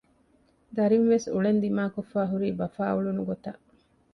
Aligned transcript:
ދަރިވެސް 0.75 1.27
އުޅެން 1.33 1.59
ދިމާކޮށްފައި 1.63 2.29
ހުރީ 2.31 2.49
ބަފާ 2.59 2.83
އުޅުނު 2.95 3.21
ގޮތަށް 3.29 3.61